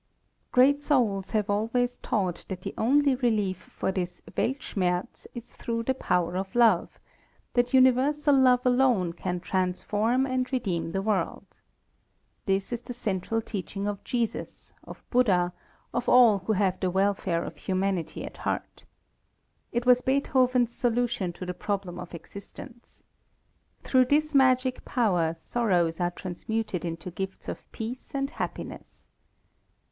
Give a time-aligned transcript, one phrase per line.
[0.51, 5.93] Great souls have always taught that the only relief for this Weltschmerz is through the
[5.93, 6.99] power of love;
[7.53, 11.59] that universal love alone can transform and redeem the world.
[12.47, 15.53] This is the central teaching of Jesus, of Buddha,
[15.93, 18.85] of all who have the welfare of humanity at heart.
[19.71, 23.03] It was Beethoven's solution of the problem of existence.
[23.83, 29.11] Through this magic power, sorrows are transmuted into gifts of peace and happiness.